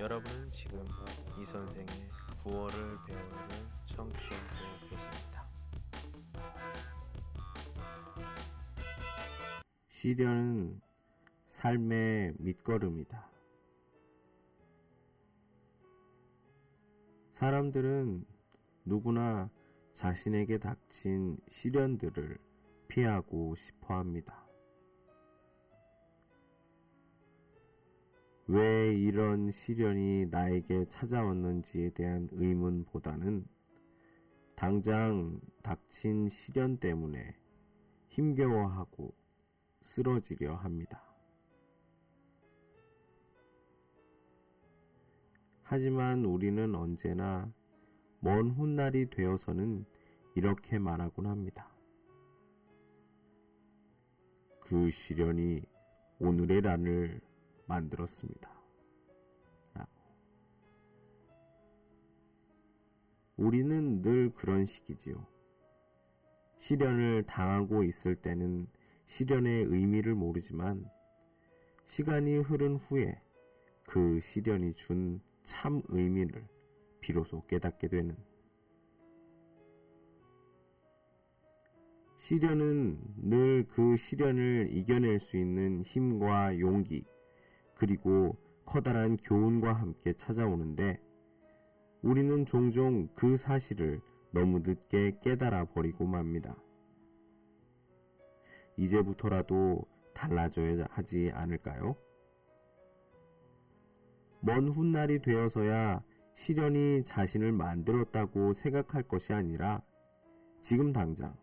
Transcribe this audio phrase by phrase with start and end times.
[0.00, 0.82] 여러분은 지금
[1.38, 1.86] 이 선생의
[2.42, 2.74] 구월을
[3.06, 3.48] 배우를
[3.84, 5.46] 청취하고 계십니다.
[9.88, 10.80] 시련은
[11.46, 13.30] 삶의 밑거름이다.
[17.32, 18.24] 사람들은
[18.86, 19.50] 누구나
[19.92, 22.38] 자신에게 닥친 시련들을
[22.88, 24.49] 피하고 싶어 합니다.
[28.52, 33.46] 왜 이런 시련이 나에게 찾아왔는지에 대한 의문보다는
[34.56, 37.36] 당장 닥친 시련 때문에
[38.08, 39.14] 힘겨워하고
[39.82, 41.00] 쓰러지려 합니다.
[45.62, 47.54] 하지만 우리는 언제나
[48.18, 49.84] 먼 훗날이 되어서는
[50.34, 51.72] 이렇게 말하곤 합니다.
[54.60, 55.62] 그 시련이
[56.18, 57.29] 오늘의 나를
[57.70, 58.50] 만들었습니다.
[59.74, 59.90] 라고.
[63.36, 65.26] 우리는 늘 그런 식이지요.
[66.58, 68.66] 시련을 당하고 있을 때는
[69.06, 70.84] 시련의 의미를 모르지만
[71.86, 73.20] 시간이 흐른 후에
[73.84, 76.46] 그 시련이 준 참 의미를
[77.00, 78.16] 비로소 깨닫게 되는
[82.18, 87.04] 시련은 늘 그 시련을 이겨낼 수 있는 힘과 용기,
[87.80, 88.36] 그리고
[88.66, 91.00] 커다란 교훈과 함께 찾아오는데
[92.02, 96.54] 우리는 종종 그 사실을 너무 늦게 깨달아 버리고 맙니다.
[98.76, 101.96] 이제부터라도 달라져야 하지 않을까요?
[104.40, 109.82] 먼 훗날이 되어서야 시련이 자신을 만들었다고 생각할 것이 아니라
[110.60, 111.34] 지금 당장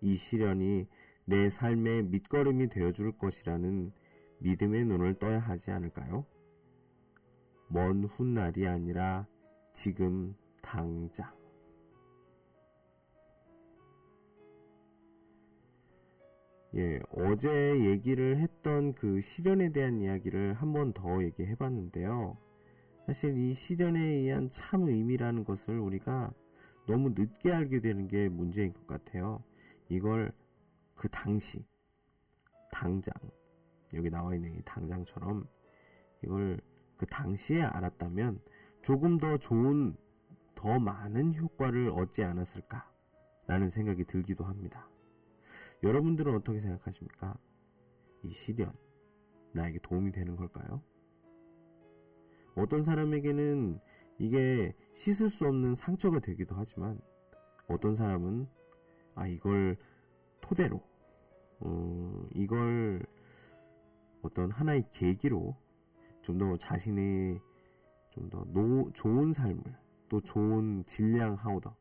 [0.00, 0.88] 이 시련이
[1.24, 3.92] 내 삶의 밑거름이 되어줄 것이라는
[4.40, 6.26] 믿음의 눈을 떠야 하지 않을까요?
[7.68, 9.26] 먼 훗날이 아니라
[9.72, 11.32] 지금 당장.
[16.74, 22.36] 예, 어제 얘기를 했던 그 시련에 대한 이야기를 한 번 더 얘기해 봤는데요.
[23.06, 26.32] 사실 이 시련에 의한 참 의미라는 것을 우리가
[26.86, 29.42] 너무 늦게 알게 되는 게 문제인 것 같아요.
[29.88, 30.32] 이걸
[30.94, 31.64] 그 당시,
[32.72, 33.14] 당장,
[33.94, 35.48] 여기 나와 있는 이 당장처럼
[36.22, 36.60] 이걸
[36.96, 38.40] 그 당시에 알았다면
[38.82, 39.96] 조금 더 좋은
[40.54, 44.88] 더 많은 효과를 얻지 않았을까라는 생각이 들기도 합니다.
[45.82, 47.38] 여러분들은 어떻게 생각하십니까?
[48.24, 48.72] 이 시련
[49.52, 50.82] 나에게 도움이 되는 걸까요?
[52.56, 53.78] 어떤 사람에게는
[54.18, 57.00] 이게 씻을 수 없는 상처가 되기도 하지만
[57.68, 58.48] 어떤 사람은
[59.14, 59.76] 아 이걸
[60.40, 60.82] 토대로
[61.60, 63.04] 어, 이걸
[64.28, 65.56] 어떤 하나의 계기로
[66.22, 67.40] 좀 더 자신의
[68.10, 68.44] 좀 더
[68.92, 69.62] 좋은 삶을
[70.08, 71.74] 또 좋은 질량 하우더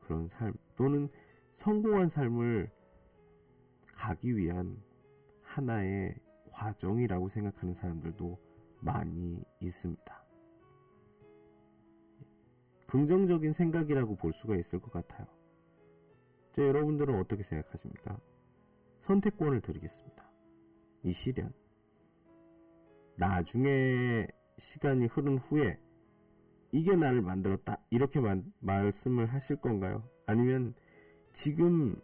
[0.00, 1.08] 그런 삶 또는
[1.52, 2.70] 성공한 삶을
[3.94, 4.82] 가기 위한
[5.42, 6.14] 하나의
[6.50, 8.38] 과정이라고 생각하는 사람들도
[8.80, 10.24] 많이 있습니다.
[12.86, 15.26] 긍정적인 생각이라고 볼 수가 있을 것 같아요.
[16.52, 18.18] 자, 여러분들은 어떻게 생각하십니까?
[19.00, 20.30] 선택권을 드리겠습니다.
[21.06, 21.52] 이 시련.
[23.14, 24.26] 나중에
[24.58, 25.78] 시간이 흐른 후에
[26.72, 27.80] 이게 나를 만들었다.
[27.90, 30.02] 이렇게 마, 말씀을 하실 건가요?
[30.26, 30.74] 아니면
[31.32, 31.94] 지금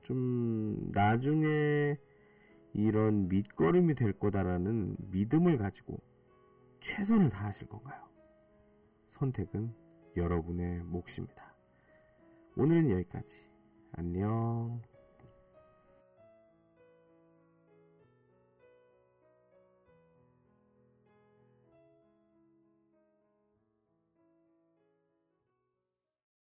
[0.00, 1.98] 좀 나중에
[2.72, 6.00] 이런 밑거름이 될 거다라는 믿음을 가지고
[6.80, 8.08] 최선을 다하실 건가요?
[9.08, 9.74] 선택은
[10.16, 11.54] 여러분의 몫입니다.
[12.56, 13.50] 오늘은 여기까지.
[13.92, 14.80] 안녕.